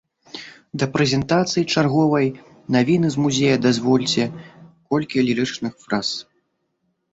Да 0.83 0.85
прэзентацыі 0.95 1.63
чарговай 1.73 2.27
навіны 2.77 3.07
з 3.17 3.27
музея 3.27 3.55
дазвольце 3.67 4.23
колькі 4.89 5.27
лірычных 5.29 5.73
фраз. 5.87 6.07